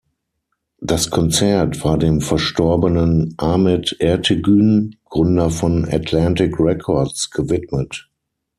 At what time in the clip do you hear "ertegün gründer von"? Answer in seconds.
3.99-5.85